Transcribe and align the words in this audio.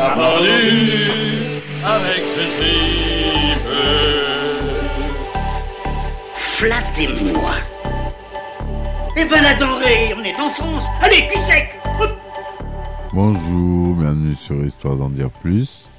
Vendu 0.00 1.62
avec 1.84 2.26
ce 2.26 2.40
tripe. 2.56 3.68
Flattez-moi. 6.36 7.50
Eh 9.18 9.24
ben 9.26 9.42
la 9.42 9.54
denrée, 9.56 10.14
on 10.18 10.24
est 10.24 10.40
en 10.40 10.48
France. 10.48 10.86
Allez, 11.02 11.26
cul 11.26 11.38
sec 11.44 11.78
Bonjour, 13.12 13.94
bienvenue 13.94 14.34
sur 14.34 14.64
Histoire 14.64 14.96
d'en 14.96 15.10
dire 15.10 15.30
plus. 15.30 15.90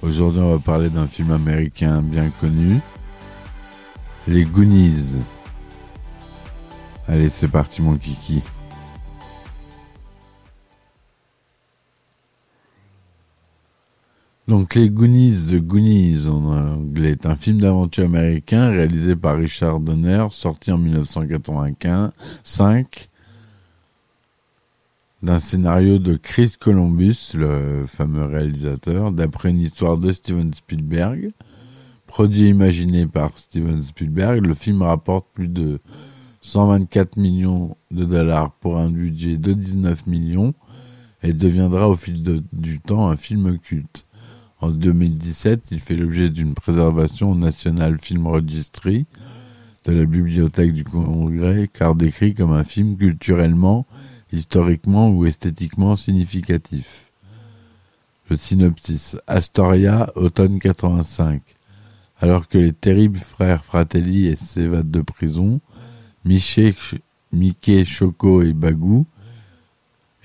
Aujourd'hui, 0.00 0.40
on 0.40 0.52
va 0.52 0.58
parler 0.58 0.88
d'un 0.88 1.06
film 1.06 1.30
américain 1.30 2.00
bien 2.00 2.30
connu, 2.40 2.80
Les 4.26 4.44
Goonies. 4.44 5.20
Allez, 7.06 7.28
c'est 7.28 7.48
parti 7.48 7.82
mon 7.82 7.96
kiki. 7.96 8.42
Donc 14.48 14.76
Les 14.76 14.90
Goonies, 14.90 15.48
The 15.50 15.56
Goonies 15.56 16.28
en 16.28 16.44
anglais, 16.44 17.10
est 17.10 17.26
un 17.26 17.34
film 17.34 17.60
d'aventure 17.60 18.04
américain 18.04 18.70
réalisé 18.70 19.16
par 19.16 19.38
Richard 19.38 19.80
Donner, 19.80 20.22
sorti 20.30 20.70
en 20.70 20.78
1995 20.78 22.12
d'un 25.22 25.40
scénario 25.40 25.98
de 25.98 26.14
Chris 26.14 26.54
Columbus, 26.60 27.32
le 27.34 27.86
fameux 27.88 28.24
réalisateur, 28.24 29.10
d'après 29.10 29.50
une 29.50 29.60
histoire 29.60 29.96
de 29.96 30.12
Steven 30.12 30.54
Spielberg. 30.54 31.30
Produit 32.06 32.48
imaginé 32.48 33.06
par 33.06 33.36
Steven 33.36 33.82
Spielberg, 33.82 34.46
le 34.46 34.54
film 34.54 34.82
rapporte 34.82 35.26
plus 35.34 35.48
de 35.48 35.80
124 36.42 37.16
millions 37.16 37.76
de 37.90 38.04
dollars 38.04 38.52
pour 38.52 38.78
un 38.78 38.90
budget 38.90 39.38
de 39.38 39.52
19 39.52 40.06
millions 40.06 40.54
et 41.24 41.32
deviendra 41.32 41.88
au 41.88 41.96
fil 41.96 42.22
du 42.52 42.78
temps 42.78 43.08
un 43.08 43.16
film 43.16 43.58
culte. 43.58 44.05
En 44.60 44.70
2017, 44.70 45.64
il 45.70 45.80
fait 45.80 45.96
l'objet 45.96 46.30
d'une 46.30 46.54
préservation 46.54 47.32
au 47.32 47.34
National 47.34 47.98
Film 48.00 48.26
Registry 48.26 49.06
de 49.84 49.92
la 49.92 50.04
Bibliothèque 50.04 50.72
du 50.72 50.82
Congrès, 50.84 51.68
car 51.72 51.94
décrit 51.94 52.34
comme 52.34 52.52
un 52.52 52.64
film 52.64 52.96
culturellement 52.96 53.86
historiquement 54.32 55.10
ou 55.10 55.26
esthétiquement 55.26 55.94
significatif. 55.94 57.10
Le 58.28 58.36
synopsis. 58.36 59.16
Astoria, 59.26 60.10
automne 60.16 60.58
85. 60.58 61.42
Alors 62.18 62.48
que 62.48 62.58
les 62.58 62.72
terribles 62.72 63.18
frères 63.18 63.64
Fratelli 63.64 64.34
s'évadent 64.36 64.90
de 64.90 65.02
prison, 65.02 65.60
Miché, 66.24 66.72
Ch- 66.72 67.00
Mickey, 67.32 67.84
Choco 67.84 68.42
et 68.42 68.52
Bagou 68.54 69.06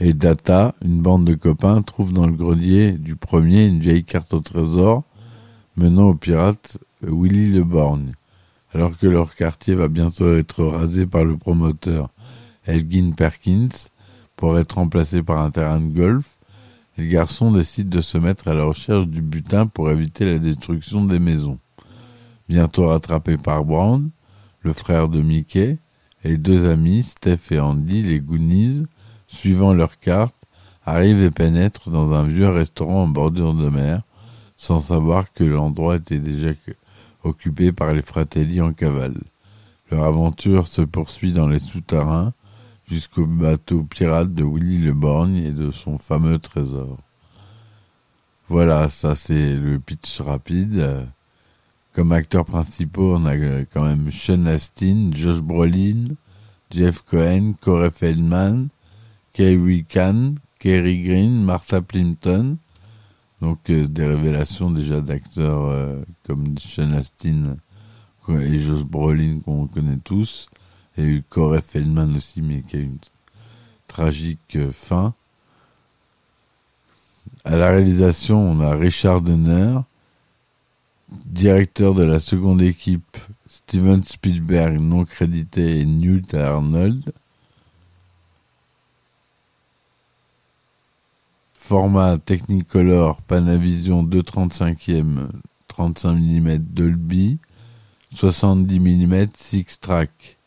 et 0.04 0.14
Data, 0.14 0.74
une 0.84 1.00
bande 1.00 1.26
de 1.26 1.36
copains, 1.36 1.84
trouvent 1.84 2.12
dans 2.12 2.26
le 2.26 2.34
grenier 2.34 2.94
du 2.94 3.16
premier 3.16 3.66
une 3.66 3.78
vieille 3.78 4.04
carte 4.04 4.34
au 4.34 4.40
trésor 4.40 5.04
menant 5.78 6.10
au 6.10 6.16
pirate 6.16 6.80
Willy 7.04 7.54
le 7.54 7.64
Borgne. 7.64 8.14
Alors 8.74 8.98
que 8.98 9.06
leur 9.06 9.36
quartier 9.36 9.76
va 9.76 9.88
bientôt 9.90 10.36
être 10.36 10.64
rasé 10.64 11.06
par 11.06 11.24
le 11.24 11.38
promoteur 11.38 12.10
Elgin 12.66 13.12
Perkins 13.12 13.90
pour 14.36 14.58
être 14.58 14.74
remplacé 14.74 15.22
par 15.22 15.40
un 15.40 15.52
terrain 15.52 15.80
de 15.80 15.94
golf, 15.94 16.38
les 16.98 17.08
garçons 17.08 17.52
décident 17.52 17.96
de 17.96 18.02
se 18.02 18.18
mettre 18.18 18.48
à 18.48 18.56
la 18.56 18.64
recherche 18.64 19.06
du 19.06 19.22
butin 19.22 19.68
pour 19.68 19.92
éviter 19.92 20.26
la 20.26 20.40
destruction 20.40 21.06
des 21.06 21.20
maisons. 21.20 21.60
Bientôt 22.50 22.88
rattrapés 22.88 23.38
par 23.38 23.64
Brown, 23.64 24.10
le 24.62 24.74
frère 24.74 25.10
de 25.10 25.22
Mickey, 25.22 25.78
et 26.24 26.38
deux 26.38 26.66
amis, 26.66 27.04
Steph 27.04 27.52
et 27.52 27.60
Andy, 27.60 28.02
les 28.02 28.20
Goonies, 28.20 28.88
suivant 29.32 29.74
leur 29.74 30.00
carte, 30.00 30.36
arrivent 30.86 31.24
et 31.24 31.32
pénètrent 31.32 31.90
dans 31.90 32.14
un 32.14 32.28
vieux 32.28 32.50
restaurant 32.50 33.04
en 33.04 33.08
bordure 33.08 33.54
de 33.54 33.70
mer, 33.70 34.02
sans 34.58 34.80
savoir 34.80 35.32
que 35.34 35.44
l'endroit 35.44 35.96
était 35.96 36.20
déjà 36.20 36.50
occupé 37.24 37.72
par 37.72 37.94
les 37.94 38.02
Fratelli 38.02 38.62
en 38.62 38.74
cavale. 38.74 39.22
Leur 39.90 40.04
aventure 40.04 40.68
se 40.68 40.82
poursuit 40.82 41.34
dans 41.34 41.48
les 41.48 41.60
souterrains, 41.60 42.34
jusqu'au 42.86 43.26
bateau 43.26 43.84
pirate 43.84 44.34
de 44.34 44.44
Willy 44.44 44.80
le 44.80 44.94
Borgne 44.94 45.38
et 45.38 45.52
de 45.52 45.72
son 45.72 45.98
fameux 45.98 46.40
trésor. 46.40 46.98
Voilà, 48.50 48.90
ça 48.90 49.16
c'est 49.16 49.56
le 49.56 49.80
pitch 49.80 50.20
rapide. 50.20 51.08
Comme 51.94 52.12
acteurs 52.12 52.46
principaux, 52.46 53.16
on 53.16 53.26
a 53.26 53.36
euh, 53.36 53.66
quand 53.74 53.84
même 53.84 54.12
Sean 54.12 54.46
Astin, 54.46 55.12
Josh 55.14 55.40
Brolin, 55.40 56.06
Jeff 56.70 57.02
Cohen, 57.02 57.54
Corey 57.60 57.90
Feldman, 57.90 58.68
Kerry 59.34 59.86
Khan, 59.86 60.36
Kerry 60.60 61.04
Green, 61.04 61.44
Martha 61.44 61.82
Plimpton. 61.82 62.58
Donc 63.42 63.70
euh, 63.70 63.88
des 63.88 64.06
révélations 64.06 64.70
déjà 64.70 65.02
d'acteurs 65.02 65.66
euh, 65.66 66.02
comme 66.26 66.58
Sean 66.60 66.92
Astin 66.94 67.58
et 68.30 68.60
Josh 68.60 68.84
Brolin 68.86 69.40
qu'on 69.44 69.68
connaît 69.68 69.98
tous 70.04 70.48
et 70.98 71.04
eu 71.04 71.24
Corey 71.28 71.62
Feldman 71.62 72.16
aussi, 72.16 72.42
mais 72.42 72.62
qui 72.62 72.78
a 72.78 72.80
une 72.80 72.98
tragique 73.88 74.56
euh, 74.56 74.72
fin. 74.72 75.14
À 77.44 77.56
la 77.56 77.72
réalisation, 77.72 78.40
on 78.40 78.60
a 78.60 78.76
Richard 78.76 79.22
Donner, 79.22 79.78
directeur 81.26 81.94
de 81.94 82.04
la 82.04 82.20
seconde 82.20 82.62
équipe, 82.62 83.18
Steven 83.48 84.04
Spielberg, 84.04 84.80
non 84.80 85.06
crédité, 85.06 85.80
et 85.80 85.86
Newt 85.86 86.34
Arnold. 86.34 87.14
Format 91.62 92.18
Technicolor 92.18 93.22
Panavision 93.22 94.04
235e 94.04 95.30
35 95.68 96.18
mm 96.18 96.58
Dolby 96.58 97.38
70 98.14 98.80
mm 98.80 99.28
Six 99.36 99.80
Track. 99.80 100.38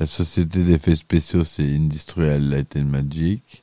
La 0.00 0.06
société 0.06 0.64
d'effets 0.64 0.96
spéciaux, 0.96 1.44
c'est 1.44 1.76
Industrial 1.76 2.42
Light 2.42 2.74
and 2.76 2.86
Magic. 2.86 3.62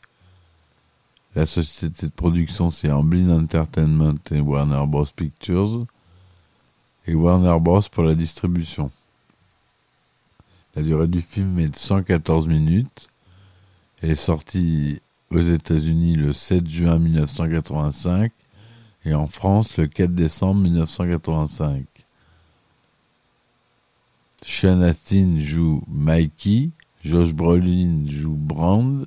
La 1.35 1.45
société 1.45 2.05
de 2.05 2.11
production, 2.11 2.69
c'est 2.69 2.91
Amblin 2.91 3.31
Entertainment 3.31 4.15
et 4.29 4.39
Warner 4.39 4.85
Bros. 4.87 5.07
Pictures. 5.13 5.87
Et 7.07 7.15
Warner 7.15 7.57
Bros. 7.59 7.81
pour 7.91 8.03
la 8.03 8.15
distribution. 8.15 8.91
La 10.75 10.83
durée 10.83 11.07
du 11.07 11.21
film 11.21 11.59
est 11.59 11.69
de 11.69 11.75
114 11.75 12.47
minutes. 12.47 13.10
Est 14.01 14.15
sortie 14.15 14.99
aux 15.29 15.41
États-Unis 15.41 16.15
le 16.15 16.33
7 16.33 16.67
juin 16.67 16.97
1985 16.97 18.31
et 19.05 19.13
en 19.13 19.27
France 19.27 19.77
le 19.77 19.85
4 19.85 20.15
décembre 20.15 20.61
1985. 20.61 21.85
Sean 24.41 24.81
Astin 24.81 25.37
joue 25.37 25.83
Mikey, 25.87 26.71
Josh 27.03 27.35
Brolin 27.35 28.07
joue 28.07 28.35
Brand, 28.35 29.05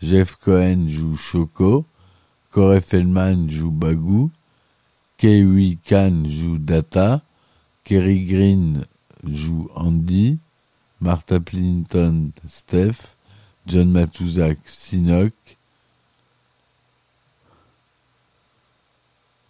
Jeff 0.00 0.36
Cohen 0.36 0.86
joue 0.86 1.16
Choco, 1.16 1.84
Corey 2.52 2.80
Feldman 2.80 3.50
joue 3.50 3.72
Bagou, 3.72 4.30
Kerry 5.16 5.78
Khan 5.84 6.22
joue 6.26 6.58
Data, 6.58 7.22
Kerry 7.82 8.24
Green 8.24 8.84
joue 9.24 9.68
Andy, 9.74 10.38
Martha 11.00 11.40
Plimpton 11.40 12.30
Steph, 12.46 13.16
John 13.66 13.90
Matuzak 13.92 14.58
Sinok, 14.64 15.32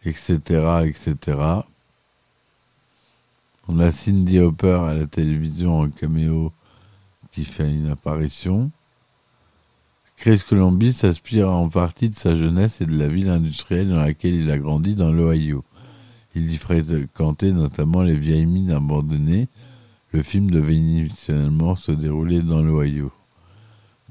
etc., 0.04 0.84
etc. 0.84 1.38
On 3.68 3.78
a 3.78 3.90
Cindy 3.90 4.38
Hopper 4.38 4.80
à 4.86 4.92
la 4.92 5.06
télévision 5.06 5.80
en 5.80 5.88
caméo 5.88 6.52
qui 7.30 7.44
fait 7.44 7.70
une 7.70 7.88
apparition. 7.88 8.70
Chris 10.16 10.42
Columbus 10.46 10.92
s'inspire 10.92 11.50
en 11.50 11.68
partie 11.68 12.10
de 12.10 12.14
sa 12.14 12.36
jeunesse 12.36 12.80
et 12.80 12.86
de 12.86 12.96
la 12.96 13.08
ville 13.08 13.28
industrielle 13.28 13.88
dans 13.88 13.96
laquelle 13.96 14.34
il 14.34 14.50
a 14.50 14.58
grandi 14.58 14.94
dans 14.94 15.10
l'Ohio. 15.10 15.64
Il 16.34 16.52
y 16.52 16.56
fréquentait 16.56 17.52
notamment 17.52 18.02
les 18.02 18.16
vieilles 18.16 18.46
mines 18.46 18.72
abandonnées. 18.72 19.48
Le 20.12 20.22
film 20.22 20.50
devait 20.50 20.76
initialement 20.76 21.76
se 21.76 21.92
dérouler 21.92 22.42
dans 22.42 22.62
l'Ohio. 22.62 23.10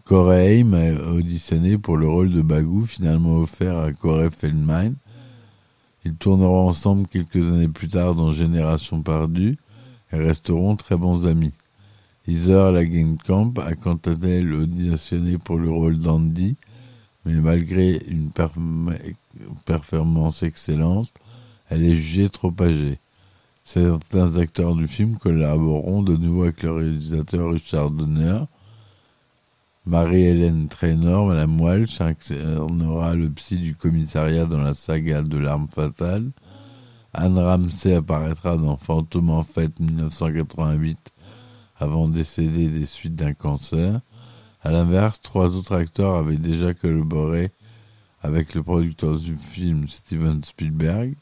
Corey 0.05 0.59
Haim 0.59 0.73
a 0.73 1.11
auditionné 1.11 1.77
pour 1.77 1.95
le 1.95 2.09
rôle 2.09 2.31
de 2.31 2.41
Bagou, 2.41 2.85
finalement 2.85 3.37
offert 3.37 3.77
à 3.77 3.93
Corey 3.93 4.29
Feldman. 4.29 4.95
Ils 6.03 6.15
tourneront 6.15 6.67
ensemble 6.67 7.07
quelques 7.07 7.47
années 7.47 7.67
plus 7.67 7.87
tard 7.87 8.15
dans 8.15 8.31
Génération 8.31 9.01
perdue 9.01 9.57
et 10.11 10.17
resteront 10.17 10.75
très 10.75 10.97
bons 10.97 11.27
amis. 11.27 11.53
Heather 12.27 12.71
Langenkamp 12.71 13.53
a 13.61 13.75
quant 13.75 13.99
à 14.05 14.11
elle 14.23 14.53
auditionné 14.53 15.37
pour 15.37 15.57
le 15.57 15.69
rôle 15.69 15.97
d'Andy, 15.97 16.55
mais 17.25 17.35
malgré 17.35 18.01
une 18.07 18.31
performance 19.65 20.43
excellente, 20.43 21.11
elle 21.69 21.83
est 21.83 21.95
jugée 21.95 22.29
trop 22.29 22.53
âgée. 22.59 22.99
Certains 23.63 24.37
acteurs 24.37 24.75
du 24.75 24.87
film 24.87 25.17
collaboreront 25.17 26.01
de 26.01 26.17
nouveau 26.17 26.43
avec 26.43 26.63
le 26.63 26.71
réalisateur 26.71 27.51
Richard 27.51 27.91
Donner. 27.91 28.39
Marie-Hélène 29.87 30.67
Trainor, 30.67 31.25
Madame 31.25 31.59
Walsh, 31.59 32.01
incarnera 32.01 33.15
le 33.15 33.31
psy 33.31 33.57
du 33.57 33.73
commissariat 33.73 34.45
dans 34.45 34.61
la 34.61 34.75
saga 34.75 35.23
de 35.23 35.37
l'arme 35.37 35.67
fatale. 35.67 36.31
Anne 37.13 37.39
Ramsey 37.39 37.95
apparaîtra 37.95 38.57
dans 38.57 38.77
Fantôme 38.77 39.31
en 39.31 39.41
fête 39.41 39.79
1988 39.79 41.11
avant 41.79 42.07
de 42.07 42.13
décéder 42.13 42.67
des 42.67 42.85
suites 42.85 43.15
d'un 43.15 43.33
cancer. 43.33 44.01
À 44.61 44.69
l'inverse, 44.69 45.19
trois 45.19 45.55
autres 45.55 45.75
acteurs 45.75 46.15
avaient 46.15 46.37
déjà 46.37 46.75
collaboré 46.75 47.49
avec 48.21 48.53
le 48.53 48.61
producteur 48.61 49.19
du 49.19 49.35
film 49.35 49.87
Steven 49.87 50.43
Spielberg. 50.43 51.15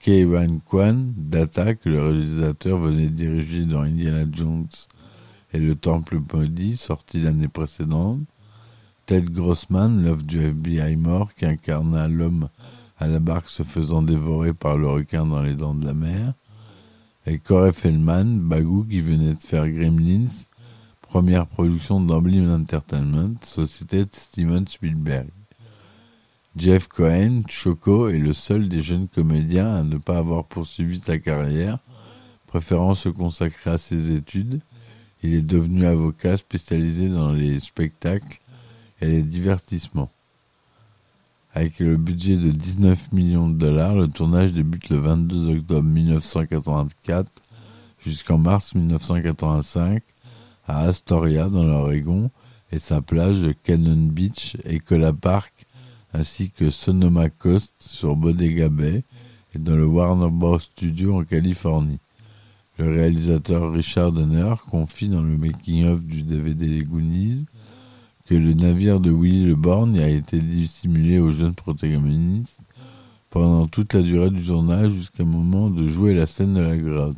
Kei-Wan 0.00 0.60
Kwan, 0.66 1.12
Data, 1.16 1.74
que 1.74 1.90
le 1.90 2.02
réalisateur 2.02 2.78
venait 2.78 3.08
diriger 3.08 3.66
dans 3.66 3.82
Indiana 3.82 4.24
Jones 4.32 4.66
et 5.52 5.58
le 5.58 5.74
Temple 5.74 6.20
maudit, 6.32 6.76
sorti 6.76 7.20
l'année 7.20 7.48
précédente. 7.48 8.20
Ted 9.06 9.30
Grossman, 9.30 10.02
l'œuvre 10.02 10.22
du 10.22 10.40
FBI 10.40 10.96
qui 11.36 11.44
incarna 11.44 12.08
l'homme 12.08 12.48
à 12.98 13.08
la 13.08 13.18
barque 13.18 13.50
se 13.50 13.62
faisant 13.62 14.02
dévorer 14.02 14.54
par 14.54 14.76
le 14.76 14.88
requin 14.88 15.26
dans 15.26 15.42
les 15.42 15.54
dents 15.54 15.74
de 15.74 15.84
la 15.84 15.94
mer. 15.94 16.34
Et 17.26 17.38
Corey 17.38 17.72
Feldman, 17.72 18.40
Bagou, 18.40 18.84
qui 18.84 19.00
venait 19.00 19.34
de 19.34 19.40
faire 19.40 19.68
Gremlins, 19.68 20.30
première 21.02 21.46
production 21.46 22.00
d'Amblin 22.00 22.48
Entertainment, 22.52 23.34
société 23.42 24.04
de 24.04 24.10
Steven 24.12 24.66
Spielberg. 24.66 25.28
Jeff 26.56 26.86
Cohen, 26.88 27.42
Choco, 27.48 28.08
est 28.08 28.18
le 28.18 28.32
seul 28.32 28.68
des 28.68 28.82
jeunes 28.82 29.08
comédiens 29.08 29.74
à 29.74 29.82
ne 29.84 29.98
pas 29.98 30.18
avoir 30.18 30.44
poursuivi 30.44 31.00
sa 31.00 31.18
carrière, 31.18 31.78
préférant 32.46 32.94
se 32.94 33.08
consacrer 33.08 33.70
à 33.70 33.78
ses 33.78 34.10
études. 34.12 34.60
Il 35.22 35.34
est 35.34 35.42
devenu 35.42 35.86
avocat 35.86 36.36
spécialisé 36.36 37.08
dans 37.08 37.32
les 37.32 37.60
spectacles 37.60 38.40
et 39.00 39.06
les 39.06 39.22
divertissements. 39.22 40.10
Avec 41.54 41.80
le 41.80 41.96
budget 41.96 42.36
de 42.36 42.50
19 42.50 43.12
millions 43.12 43.48
de 43.48 43.58
dollars, 43.58 43.94
le 43.94 44.08
tournage 44.08 44.52
débute 44.52 44.88
le 44.88 44.96
22 44.96 45.56
octobre 45.56 45.82
1984 45.82 47.30
jusqu'en 47.98 48.38
mars 48.38 48.74
1985 48.74 50.02
à 50.66 50.80
Astoria 50.84 51.48
dans 51.48 51.64
l'Oregon 51.64 52.30
et 52.72 52.78
sa 52.78 53.02
plage 53.02 53.42
de 53.42 53.52
Cannon 53.52 54.06
Beach 54.06 54.56
et 54.64 54.80
Cola 54.80 55.12
Park 55.12 55.66
ainsi 56.14 56.50
que 56.50 56.70
Sonoma 56.70 57.28
Coast 57.28 57.74
sur 57.78 58.16
Bodega 58.16 58.68
Bay 58.68 59.04
et 59.54 59.58
dans 59.58 59.76
le 59.76 59.86
Warner 59.86 60.30
Bros. 60.30 60.58
Studio 60.58 61.18
en 61.18 61.24
Californie. 61.24 61.98
Le 62.82 62.90
réalisateur 62.90 63.70
Richard 63.70 64.10
Donner 64.10 64.54
confie 64.68 65.08
dans 65.08 65.22
le 65.22 65.38
making-of 65.38 66.04
du 66.04 66.24
DVD 66.24 66.66
Les 66.66 66.82
Goonies 66.82 67.46
que 68.26 68.34
le 68.34 68.54
navire 68.54 68.98
de 68.98 69.08
Willy 69.08 69.46
Le 69.46 69.54
Borgne 69.54 70.00
a 70.00 70.08
été 70.08 70.40
dissimulé 70.40 71.20
aux 71.20 71.30
jeunes 71.30 71.54
protagonistes 71.54 72.58
pendant 73.30 73.68
toute 73.68 73.94
la 73.94 74.02
durée 74.02 74.30
du 74.30 74.44
tournage 74.44 74.90
jusqu'au 74.90 75.24
moment 75.24 75.70
de 75.70 75.86
jouer 75.86 76.12
la 76.12 76.26
scène 76.26 76.54
de 76.54 76.60
la 76.60 76.76
grotte. 76.76 77.16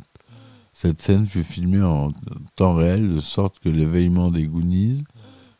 Cette 0.71 1.01
scène 1.01 1.25
fut 1.25 1.43
filmée 1.43 1.81
en 1.81 2.11
temps 2.55 2.75
réel 2.75 3.15
de 3.15 3.19
sorte 3.19 3.57
que 3.57 3.69
l'éveillement 3.69 4.29
des 4.29 4.43
Goonies 4.43 5.03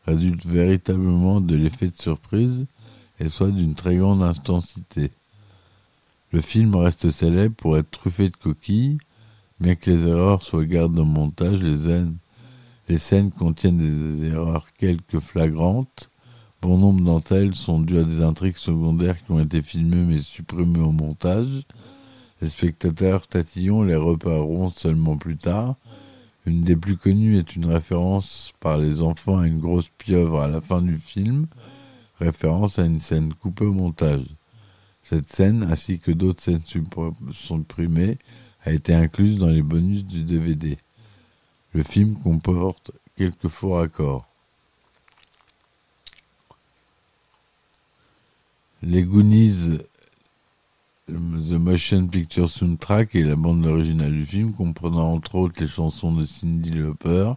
résulte 0.06 0.46
véritablement 0.46 1.40
de 1.40 1.56
l'effet 1.56 1.88
de 1.88 2.00
surprise 2.00 2.64
et 3.18 3.28
soit 3.28 3.50
d'une 3.50 3.74
très 3.74 3.96
grande 3.96 4.22
intensité. 4.22 5.10
Le 6.30 6.40
film 6.40 6.76
reste 6.76 7.10
célèbre 7.10 7.56
pour 7.56 7.76
être 7.76 7.90
truffé 7.90 8.28
de 8.28 8.36
coquilles, 8.36 8.98
bien 9.60 9.74
que 9.74 9.90
les 9.90 10.06
erreurs 10.06 10.42
soient 10.42 10.64
gardées 10.64 11.00
au 11.00 11.04
montage, 11.04 11.62
les 11.62 11.78
scènes, 11.78 12.16
les 12.88 12.98
scènes 12.98 13.30
contiennent 13.30 13.78
des 13.78 14.28
erreurs 14.28 14.66
quelques 14.78 15.18
flagrantes. 15.20 16.10
Bon 16.62 16.78
nombre 16.78 17.04
d'entre 17.04 17.32
elles 17.32 17.54
sont 17.54 17.80
dues 17.80 17.98
à 17.98 18.04
des 18.04 18.22
intrigues 18.22 18.56
secondaires 18.56 19.22
qui 19.24 19.32
ont 19.32 19.40
été 19.40 19.62
filmées 19.62 20.04
mais 20.04 20.18
supprimées 20.18 20.80
au 20.80 20.92
montage. 20.92 21.64
Les 22.40 22.48
spectateurs 22.48 23.26
tatillons 23.26 23.82
les 23.82 23.96
repareront 23.96 24.68
seulement 24.70 25.16
plus 25.16 25.36
tard. 25.36 25.76
Une 26.44 26.60
des 26.60 26.76
plus 26.76 26.96
connues 26.96 27.38
est 27.38 27.56
une 27.56 27.66
référence 27.66 28.52
par 28.60 28.78
les 28.78 29.02
enfants 29.02 29.38
à 29.38 29.46
une 29.46 29.58
grosse 29.58 29.90
pieuvre 29.98 30.40
à 30.40 30.46
la 30.46 30.60
fin 30.60 30.80
du 30.80 30.96
film, 30.96 31.46
référence 32.20 32.78
à 32.78 32.84
une 32.84 33.00
scène 33.00 33.34
coupée 33.34 33.64
au 33.64 33.72
montage. 33.72 34.26
Cette 35.02 35.32
scène, 35.32 35.66
ainsi 35.68 35.98
que 35.98 36.12
d'autres 36.12 36.42
scènes 36.42 36.62
supprimées, 37.30 38.18
a 38.66 38.72
été 38.72 38.92
incluse 38.92 39.38
dans 39.38 39.48
les 39.48 39.62
bonus 39.62 40.04
du 40.04 40.24
DVD. 40.24 40.76
Le 41.72 41.84
film 41.84 42.16
comporte 42.16 42.90
quelques 43.16 43.48
faux 43.48 43.74
raccords. 43.74 44.26
Les 48.82 49.04
Goonies, 49.04 49.78
The 51.06 51.52
Motion 51.52 52.08
Picture 52.08 52.48
Soundtrack 52.48 53.14
et 53.14 53.22
la 53.22 53.36
bande 53.36 53.64
originale 53.64 54.12
du 54.12 54.26
film, 54.26 54.52
comprenant 54.52 55.12
entre 55.12 55.36
autres 55.36 55.60
les 55.60 55.68
chansons 55.68 56.12
de 56.12 56.26
Cindy 56.26 56.70
Lauper, 56.70 57.32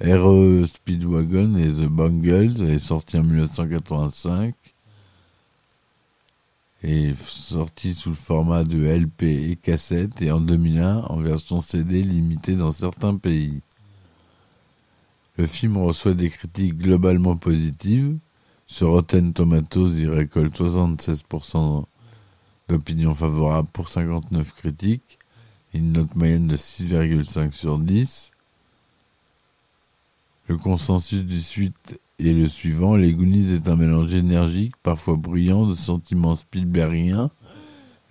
RE 0.00 0.64
Speedwagon 0.66 1.56
et 1.56 1.68
The 1.68 1.88
Bungles 1.88 2.70
est 2.70 2.78
sorti 2.78 3.18
en 3.18 3.24
1985 3.24 4.54
et 6.82 7.12
sorti 7.16 7.94
sous 7.94 8.10
le 8.10 8.14
format 8.14 8.64
de 8.64 8.86
LP 8.86 9.22
et 9.22 9.56
cassette 9.56 10.22
et 10.22 10.30
en 10.30 10.40
2001 10.40 10.98
en 10.98 11.16
version 11.18 11.60
CD 11.60 12.02
limitée 12.02 12.54
dans 12.54 12.72
certains 12.72 13.16
pays. 13.16 13.62
Le 15.36 15.46
film 15.46 15.76
reçoit 15.76 16.14
des 16.14 16.30
critiques 16.30 16.78
globalement 16.78 17.36
positives. 17.36 18.16
Sur 18.66 18.90
Rotten 18.90 19.32
Tomatoes, 19.32 19.94
il 19.96 20.10
récolte 20.10 20.60
76% 20.60 21.84
d'opinions 22.68 23.14
favorables 23.14 23.68
pour 23.68 23.88
59 23.88 24.52
critiques, 24.52 25.18
une 25.74 25.92
note 25.92 26.14
moyenne 26.14 26.48
de 26.48 26.56
6,5 26.56 27.52
sur 27.52 27.78
10. 27.78 28.30
Le 30.48 30.56
consensus 30.56 31.24
du 31.24 31.40
suite 31.40 31.98
est 32.18 32.32
le 32.32 32.48
suivant. 32.48 32.96
Les 32.96 33.12
Goonies 33.12 33.52
est 33.54 33.68
un 33.68 33.76
mélange 33.76 34.14
énergique, 34.14 34.74
parfois 34.82 35.16
brillant, 35.16 35.66
de 35.66 35.74
sentiments 35.74 36.36
Spielbergiens 36.36 37.30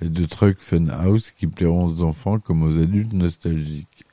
et 0.02 0.10
de 0.10 0.26
trucs 0.26 0.62
funhouse 0.62 1.32
qui 1.32 1.48
plairont 1.48 1.86
aux 1.86 2.04
enfants 2.04 2.40
comme 2.40 2.64
aux 2.64 2.82
adultes 2.82 3.14
nostalgiques. 3.14 4.06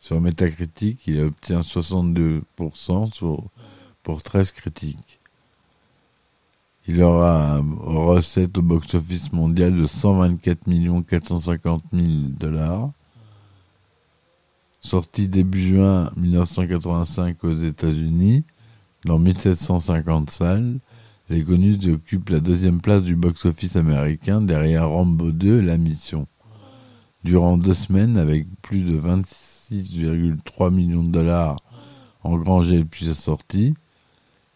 Sur 0.00 0.20
Metacritic, 0.20 1.06
il 1.06 1.20
obtient 1.20 1.60
62% 1.60 3.12
sur, 3.12 3.44
pour 4.02 4.22
13 4.22 4.50
critiques. 4.50 5.20
Il 6.88 7.00
aura 7.02 7.58
une 7.60 7.74
recette 7.78 8.58
au 8.58 8.62
box-office 8.62 9.32
mondial 9.32 9.76
de 9.76 9.86
124 9.86 10.60
450 11.06 11.82
000 11.92 12.06
dollars 12.38 12.90
Sorti 14.82 15.28
début 15.28 15.60
juin 15.60 16.10
1985 16.16 17.44
aux 17.44 17.52
États-Unis, 17.52 18.42
dans 19.04 19.18
1750 19.18 20.30
salles, 20.30 20.78
les 21.28 21.42
Gonus 21.42 21.86
occupent 21.86 22.30
la 22.30 22.40
deuxième 22.40 22.80
place 22.80 23.02
du 23.02 23.16
box-office 23.16 23.76
américain 23.76 24.40
derrière 24.40 24.88
Rambo 24.88 25.30
2 25.30 25.60
La 25.60 25.78
Mission. 25.78 26.26
Durant 27.24 27.56
deux 27.56 27.74
semaines, 27.74 28.16
avec 28.16 28.46
plus 28.60 28.82
de 28.82 28.98
26,3 28.98 30.72
millions 30.72 31.02
de 31.02 31.10
dollars 31.10 31.56
engrangés 32.22 32.78
depuis 32.78 33.06
sa 33.06 33.14
sortie, 33.14 33.74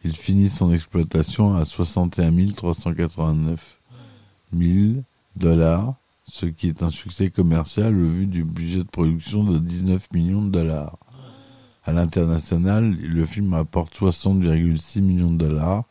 il 0.05 0.17
finit 0.17 0.50
son 0.50 0.73
exploitation 0.73 1.55
à 1.55 1.65
61 1.65 2.53
389 2.53 3.81
000 4.53 5.03
dollars 5.37 5.95
ce 6.29 6.47
qui 6.47 6.69
est 6.69 6.83
un 6.83 6.91
succès 6.91 7.31
commercial 7.31 7.95
au 7.95 8.09
vu 8.09 8.26
du 8.26 8.45
budget 8.45 8.79
de 8.79 8.88
production 8.88 9.45
de 9.45 9.59
19 9.59 10.12
millions 10.12 10.43
de 10.43 10.50
dollars. 10.50 10.99
À 11.87 11.93
l'international, 11.93 12.90
le 12.90 13.25
film 13.25 13.55
apporte 13.55 13.95
60,6 13.95 15.02
millions 15.02 15.31
de 15.31 15.38
dollars, 15.38 15.85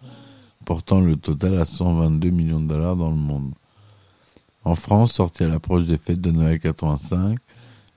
portant 0.65 0.99
le 0.99 1.15
total 1.15 1.57
à 1.57 1.65
122 1.65 2.31
millions 2.31 2.59
de 2.59 2.67
dollars 2.67 2.97
dans 2.97 3.09
le 3.09 3.15
monde. 3.15 3.53
En 4.65 4.75
France, 4.75 5.13
sorti 5.13 5.45
à 5.45 5.47
l'approche 5.47 5.85
des 5.85 5.97
fêtes 5.97 6.19
de 6.19 6.31
Noël 6.31 6.59
85, 6.59 7.39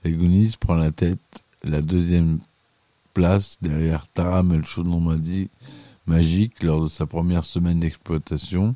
Les 0.05 0.13
Goonies 0.13 0.55
prend 0.57 0.75
la 0.75 0.91
tête, 0.91 1.19
la 1.65 1.81
deuxième 1.81 2.39
place 3.13 3.57
derrière 3.61 4.07
Taram 4.07 4.53
El 4.53 4.63
Normandie 4.85 5.49
magique 6.07 6.63
lors 6.63 6.83
de 6.83 6.87
sa 6.87 7.05
première 7.05 7.43
semaine 7.43 7.81
d'exploitation. 7.81 8.75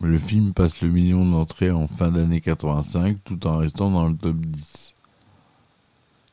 Le 0.00 0.18
film 0.18 0.52
passe 0.52 0.80
le 0.82 0.88
million 0.88 1.28
d'entrées 1.28 1.72
en 1.72 1.88
fin 1.88 2.10
d'année 2.10 2.40
85 2.40 3.18
tout 3.24 3.44
en 3.46 3.58
restant 3.58 3.90
dans 3.90 4.08
le 4.08 4.16
top 4.16 4.36
10. 4.36 4.94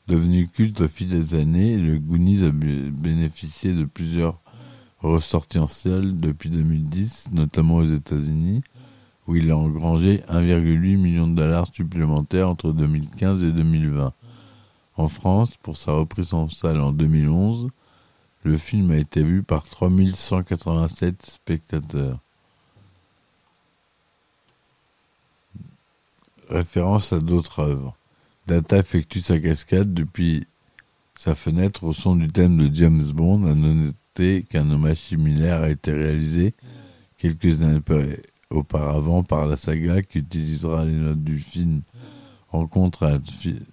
Devenu 0.10 0.48
culte 0.48 0.82
au 0.82 0.88
fil 0.88 1.08
des 1.08 1.36
années, 1.36 1.78
le 1.78 2.00
Goonies 2.00 2.44
a 2.44 2.50
bénéficié 2.50 3.76
de 3.76 3.84
plusieurs 3.84 4.40
ressorties 5.02 5.60
en 5.60 5.68
salle 5.68 6.20
depuis 6.20 6.50
2010, 6.50 7.30
notamment 7.32 7.76
aux 7.76 7.84
États-Unis, 7.84 8.64
où 9.28 9.36
il 9.36 9.52
a 9.52 9.58
engrangé 9.58 10.24
1,8 10.28 10.98
million 10.98 11.28
de 11.28 11.36
dollars 11.36 11.68
supplémentaires 11.72 12.50
entre 12.50 12.72
2015 12.72 13.44
et 13.44 13.52
2020. 13.52 14.12
En 14.98 15.08
France, 15.10 15.56
pour 15.62 15.78
sa 15.78 15.92
reprise 15.92 16.34
en 16.34 16.50
salle 16.50 16.82
en 16.82 16.92
2011, 16.92 17.70
le 18.46 18.58
film 18.58 18.90
a 18.90 18.98
été 18.98 19.22
vu 19.22 19.44
par 19.44 19.64
3187 19.66 21.24
spectateurs. 21.24 22.18
Référence 26.50 27.14
à 27.14 27.20
d'autres 27.20 27.60
œuvres. 27.60 27.99
Data 28.50 28.80
effectue 28.80 29.22
sa 29.22 29.40
cascade 29.40 29.94
depuis 29.94 30.48
sa 31.16 31.36
fenêtre 31.36 31.84
au 31.84 31.94
son 31.94 32.16
du 32.16 32.30
thème 32.30 32.58
de 32.58 32.74
James 32.74 33.04
Bond. 33.14 33.46
À 33.46 33.54
noter 33.54 34.42
qu'un 34.42 34.72
hommage 34.72 34.98
similaire 34.98 35.62
a 35.62 35.70
été 35.70 35.92
réalisé 35.92 36.56
quelques 37.20 37.62
années 37.62 37.80
auparavant 38.50 39.22
par 39.22 39.46
la 39.46 39.56
saga 39.56 40.02
qui 40.02 40.18
utilisera 40.18 40.84
les 40.84 40.94
notes 40.94 41.24
du 41.24 41.38
film 41.38 41.84
Rencontre 42.48 43.22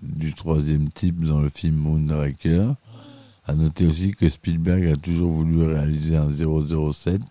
du 0.02 0.35
troisième 0.35 0.90
type 0.90 1.25
dans 1.25 1.40
le 1.40 1.49
film 1.49 1.76
Moonraker. 1.76 2.75
À 3.47 3.54
noter 3.54 3.87
aussi 3.87 4.11
que 4.11 4.28
Spielberg 4.28 4.88
a 4.88 4.97
toujours 4.97 5.30
voulu 5.30 5.64
réaliser 5.64 6.16
un 6.16 6.28
007, 6.28 7.23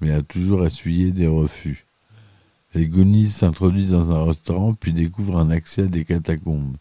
mais 0.00 0.10
a 0.10 0.22
toujours 0.22 0.66
essuyé 0.66 1.12
des 1.12 1.28
refus. 1.28 1.85
Les 2.76 2.88
Goonies 2.88 3.30
s'introduisent 3.30 3.92
dans 3.92 4.12
un 4.12 4.26
restaurant 4.26 4.74
puis 4.74 4.92
découvrent 4.92 5.38
un 5.38 5.48
accès 5.48 5.84
à 5.84 5.86
des 5.86 6.04
catacombes. 6.04 6.76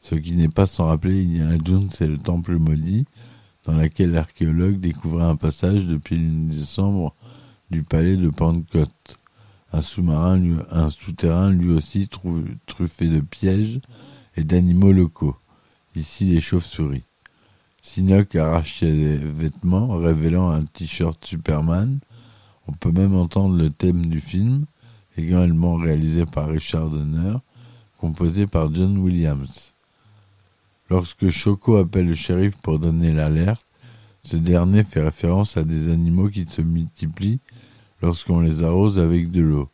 Ce 0.00 0.14
qui 0.14 0.32
n'est 0.32 0.48
pas 0.48 0.64
sans 0.64 0.86
rappeler 0.86 1.24
Indiana 1.24 1.58
Jones 1.62 1.90
et 2.00 2.06
le 2.06 2.16
Temple 2.16 2.56
maudit, 2.56 3.04
dans 3.64 3.74
laquelle 3.74 4.12
l'archéologue 4.12 4.80
découvrait 4.80 5.26
un 5.26 5.36
passage 5.36 5.86
depuis 5.86 6.16
le 6.16 6.48
décembre 6.48 7.14
du 7.70 7.82
palais 7.82 8.16
de 8.16 8.30
Pentecôte. 8.30 9.18
Un 9.74 9.82
sous-marin, 9.82 10.40
un 10.70 10.88
souterrain 10.88 11.50
lui 11.50 11.68
aussi 11.68 12.08
truffé 12.64 13.06
de 13.06 13.20
pièges 13.20 13.80
et 14.38 14.42
d'animaux 14.42 14.92
locaux. 14.92 15.36
Ici 15.94 16.24
les 16.24 16.40
chauves-souris. 16.40 17.04
Sinoc 17.82 18.34
arrache 18.36 18.78
ses 18.78 19.18
vêtements, 19.18 19.98
révélant 19.98 20.48
un 20.48 20.64
t-shirt 20.64 21.22
Superman. 21.22 21.98
On 22.68 22.72
peut 22.72 22.90
même 22.90 23.14
entendre 23.14 23.54
le 23.58 23.68
thème 23.68 24.06
du 24.06 24.20
film 24.20 24.64
également 25.16 25.76
réalisé 25.76 26.26
par 26.26 26.48
Richard 26.48 26.90
Donner, 26.90 27.36
composé 27.98 28.46
par 28.46 28.72
John 28.74 28.98
Williams. 28.98 29.74
Lorsque 30.88 31.30
Choco 31.30 31.76
appelle 31.76 32.06
le 32.06 32.14
shérif 32.14 32.56
pour 32.56 32.78
donner 32.78 33.12
l'alerte, 33.12 33.66
ce 34.22 34.36
dernier 34.36 34.84
fait 34.84 35.02
référence 35.02 35.56
à 35.56 35.64
des 35.64 35.88
animaux 35.88 36.28
qui 36.28 36.46
se 36.46 36.62
multiplient 36.62 37.40
lorsqu'on 38.02 38.40
les 38.40 38.62
arrose 38.62 38.98
avec 38.98 39.30
de 39.30 39.40
l'eau, 39.40 39.68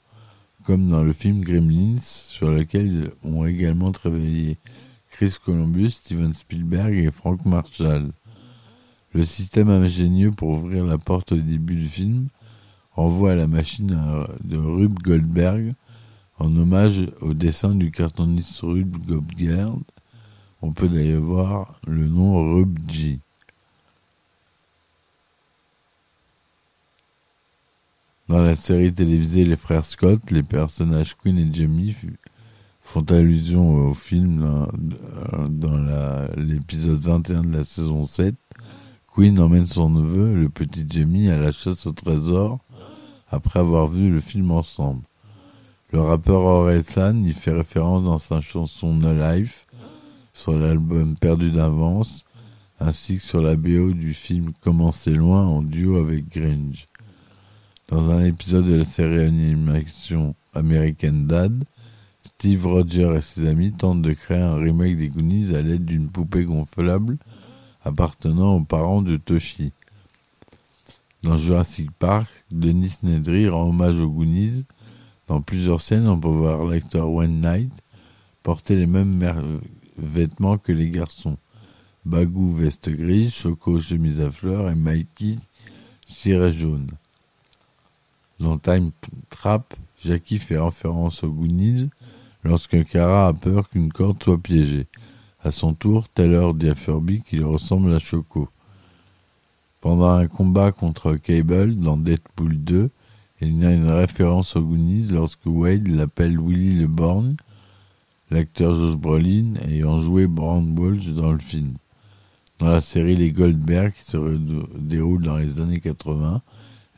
comme 0.65 0.89
dans 0.89 1.03
le 1.03 1.13
film 1.13 1.41
Gremlins, 1.41 2.01
sur 2.01 2.51
lequel 2.51 3.13
ont 3.23 3.45
également 3.47 3.93
travaillé 3.93 4.59
Chris 5.11 5.37
Columbus, 5.45 5.91
Steven 5.91 6.33
Spielberg 6.35 6.95
et 6.95 7.11
Frank 7.11 7.45
Marshall. 7.45 8.13
Le 9.13 9.25
système 9.25 9.69
ingénieux 9.69 10.31
pour 10.31 10.51
ouvrir 10.51 10.87
la 10.87 10.97
porte 10.99 11.33
au 11.33 11.37
début 11.37 11.77
du 11.77 11.89
film 11.89 12.29
renvoie 12.95 13.33
à 13.33 13.35
la 13.35 13.47
machine 13.47 14.27
de 14.45 14.57
Rube 14.57 14.99
Goldberg 15.03 15.75
en 16.39 16.57
hommage 16.57 17.09
au 17.21 17.35
dessin 17.35 17.75
du 17.75 17.91
cartoniste 17.91 18.61
Rube 18.61 18.97
Goldberg. 19.07 19.79
On 20.61 20.73
peut 20.73 20.89
d'ailleurs 20.89 21.23
voir 21.23 21.81
le 21.87 22.09
nom 22.09 22.55
Rube 22.55 22.79
G. 22.91 23.19
Dans 28.29 28.41
la 28.41 28.57
série 28.57 28.93
télévisée 28.93 29.45
Les 29.45 29.57
Frères 29.57 29.85
Scott, 29.85 30.31
les 30.31 30.43
personnages 30.43 31.17
Quinn 31.17 31.39
et 31.39 31.53
Jamie 31.53 31.95
font 32.81 33.03
allusion 33.11 33.89
au 33.89 33.95
film 33.95 34.67
dans, 35.51 36.29
l'épisode 36.37 36.99
21 36.99 37.43
de 37.43 37.57
la 37.57 37.65
saison 37.65 38.05
7. 38.05 38.35
Quinn 39.15 39.39
emmène 39.39 39.67
son 39.67 39.91
neveu, 39.91 40.35
le 40.35 40.49
petit 40.49 40.87
Jamie, 40.89 41.29
à 41.29 41.37
la 41.37 41.53
chasse 41.53 41.87
au 41.87 41.93
trésor 41.93 42.61
après 43.33 43.59
avoir 43.59 43.89
vu 43.89 44.11
le 44.11 44.21
film 44.21 44.51
ensemble. 44.53 45.03
Le 45.91 46.01
rappeur 46.01 46.43
Orelsan 46.43 47.25
y 47.25 47.33
fait 47.33 47.53
référence 47.53 48.05
dans 48.05 48.19
sa 48.19 48.41
chanson 48.41 48.95
No 48.95 49.13
Life 49.13 49.67
sur 50.33 50.57
l'album 50.57 51.17
Perdu 51.17 51.51
d'avance 51.51 52.25
ainsi 52.79 53.17
que 53.17 53.23
sur 53.23 53.43
la 53.43 53.57
BO 53.57 53.93
du 53.93 54.13
film 54.15 54.53
Commencer 54.61 55.11
loin 55.11 55.47
en 55.47 55.63
duo 55.63 55.97
avec 55.97 56.29
Gringe. 56.29 56.89
Dans 57.89 58.11
un 58.11 58.25
épisode 58.25 58.67
de 58.67 58.77
la 58.77 58.85
série 58.85 59.25
animation 59.25 60.35
American 60.55 61.27
Dad, 61.27 61.65
Steve 62.23 62.67
Rogers 62.67 63.17
et 63.17 63.21
ses 63.21 63.47
amis 63.47 63.73
tentent 63.73 64.03
de 64.03 64.13
créer 64.13 64.41
un 64.41 64.57
remake 64.57 64.97
des 64.97 65.09
Goonies 65.09 65.55
à 65.55 65.63
l'aide 65.63 65.85
d'une 65.85 66.09
poupée 66.09 66.45
gonflable 66.45 67.19
appartenant 67.85 68.57
aux 68.57 68.65
parents 68.65 69.03
de 69.03 69.17
Toshi. 69.17 69.73
Dans 71.23 71.37
Jurassic 71.37 71.91
Park, 71.93 72.29
Denis 72.51 72.99
Nedry 73.05 73.49
rend 73.49 73.69
hommage 73.69 74.01
aux 74.01 74.11
Goonies. 74.11 74.65
Dans 75.29 75.41
plusieurs 75.41 75.81
scènes, 75.81 76.09
on 76.09 76.19
peut 76.19 76.29
voir 76.29 76.65
l'acteur 76.65 77.11
Wayne 77.11 77.41
Knight 77.41 77.73
porter 78.43 78.75
les 78.75 78.87
mêmes 78.87 79.61
vêtements 79.97 80.59
que 80.59 80.73
les 80.73 80.91
garçons. 80.91 81.39
Bagou 82.05 82.51
veste 82.51 82.91
grise, 82.91 83.33
Choco 83.33 83.79
chemise 83.79 84.21
à 84.21 84.33
fleurs 84.33 84.69
et 84.69 84.75
Mikey 84.75 85.37
ciret 86.07 86.53
jaune. 86.53 86.89
Dans 88.41 88.59
Time 88.59 88.91
Trap, 89.31 89.75
Jackie 90.03 90.41
fait 90.41 90.59
référence 90.59 91.23
aux 91.23 91.31
Goonies 91.31 91.91
lorsque 92.43 92.85
Kara 92.87 93.29
a 93.29 93.33
peur 93.33 93.71
qu'une 93.71 93.93
corde 93.93 94.21
soit 94.21 94.43
piégée. 94.43 94.89
À 95.45 95.53
son 95.53 95.75
tour, 95.75 96.09
Taylor 96.09 96.55
dit 96.55 96.69
à 96.69 96.75
Furby 96.75 97.23
qu'il 97.23 97.45
ressemble 97.45 97.93
à 97.93 98.01
Choco. 98.01 98.49
Pendant 99.83 100.13
un 100.13 100.29
combat 100.29 100.71
contre 100.71 101.15
Cable 101.15 101.75
dans 101.75 101.97
Deadpool 101.97 102.57
2, 102.57 102.89
il 103.41 103.59
y 103.61 103.67
a 103.67 103.73
une 103.73 103.91
référence 103.91 104.55
aux 104.55 104.63
Goonies 104.63 105.09
lorsque 105.11 105.45
Wade 105.45 105.89
l'appelle 105.89 106.39
Willy 106.41 106.79
le 106.79 106.87
Borgne, 106.87 107.35
l'acteur 108.31 108.75
Josh 108.75 108.97
Brolin 108.97 109.55
ayant 109.69 109.99
joué 109.99 110.29
Brown 110.29 110.79
Walsh 110.79 111.09
dans 111.09 111.33
le 111.33 111.41
film. 111.41 111.75
Dans 112.61 112.69
la 112.69 112.81
série 112.81 113.17
Les 113.17 113.33
Goldberg 113.33 113.93
qui 113.93 114.05
se 114.09 114.17
déroule 114.79 115.25
dans 115.25 115.37
les 115.37 115.59
années 115.59 115.81
80, 115.81 116.43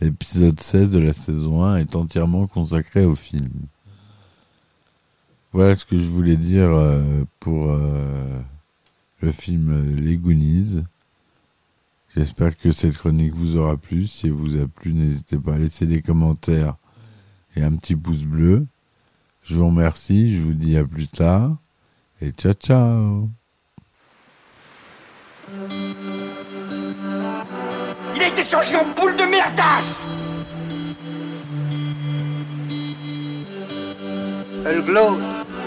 l'épisode 0.02 0.60
16 0.60 0.90
de 0.90 0.98
la 0.98 1.14
saison 1.14 1.64
1 1.64 1.78
est 1.78 1.96
entièrement 1.96 2.46
consacré 2.46 3.06
au 3.06 3.14
film. 3.14 3.48
Voilà 5.54 5.74
ce 5.74 5.86
que 5.86 5.96
je 5.96 6.10
voulais 6.10 6.36
dire 6.36 6.68
euh, 6.68 7.24
pour 7.40 7.70
euh, 7.70 8.42
le 9.22 9.32
film 9.32 9.96
Les 9.96 10.18
Goonies. 10.18 10.82
J'espère 12.16 12.56
que 12.56 12.70
cette 12.70 12.96
chronique 12.96 13.34
vous 13.34 13.56
aura 13.56 13.76
plu. 13.76 14.06
Si 14.06 14.26
elle 14.26 14.34
vous 14.34 14.56
a 14.62 14.68
plu, 14.68 14.92
n'hésitez 14.92 15.36
pas 15.36 15.54
à 15.54 15.58
laisser 15.58 15.84
des 15.86 16.00
commentaires 16.00 16.76
et 17.56 17.62
un 17.62 17.74
petit 17.74 17.96
pouce 17.96 18.22
bleu. 18.22 18.66
Je 19.42 19.56
vous 19.56 19.66
remercie, 19.66 20.36
je 20.36 20.42
vous 20.42 20.52
dis 20.52 20.76
à 20.76 20.84
plus 20.84 21.08
tard. 21.08 21.56
Et 22.20 22.30
ciao 22.30 22.52
ciao. 22.52 23.28
Il 28.16 28.22
a 28.22 28.28
été 28.28 28.44
changé 28.44 28.76
en 28.76 28.92
poule 28.94 29.16
de 29.16 29.24
merdasse 29.24 30.08
Elle 34.64 34.82
glow. 34.82 35.18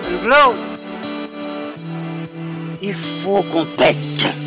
Elle 0.07 0.19
glow. 0.23 0.55
Il 2.81 2.93
faut 2.93 3.43
qu'on 3.43 3.65
pète 3.65 4.46